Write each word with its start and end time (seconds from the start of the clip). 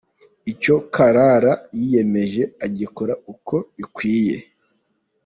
Icyo 0.51 0.75
Karara 0.93 1.53
yiyemeje 1.79 2.43
agikora 2.65 3.13
uko 3.33 3.55
bikwiye. 3.75 4.37